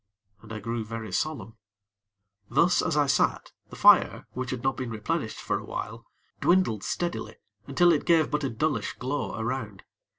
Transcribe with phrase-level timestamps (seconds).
[0.41, 1.57] And I grew very solemn.
[2.49, 6.07] Thus as I sat, the fire, which had not been replenished for a while,
[6.39, 7.35] dwindled steadily
[7.67, 9.83] until it gave but a dullish glow around.